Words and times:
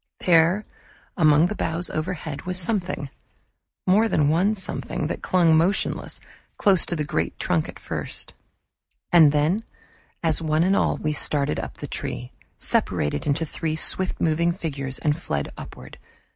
There 0.21 0.65
among 1.15 1.45
the 1.45 1.53
boughs 1.55 1.91
overhead 1.91 2.41
was 2.47 2.57
something 2.57 3.11
more 3.85 4.07
than 4.07 4.29
one 4.29 4.55
something 4.55 5.05
that 5.05 5.21
clung 5.21 5.55
motionless, 5.55 6.19
close 6.57 6.87
to 6.87 6.95
the 6.95 7.03
great 7.03 7.37
trunk 7.37 7.69
at 7.69 7.77
first, 7.77 8.33
and 9.11 9.31
then, 9.31 9.63
as 10.23 10.41
one 10.41 10.63
and 10.63 10.75
all 10.75 10.97
we 10.97 11.13
started 11.13 11.59
up 11.59 11.75
the 11.77 11.85
tree, 11.87 12.31
separated 12.57 13.27
into 13.27 13.45
three 13.45 13.75
swift 13.75 14.19
moving 14.19 14.51
figures 14.53 14.97
and 14.97 15.21
fled 15.21 15.53
upward. 15.55 15.99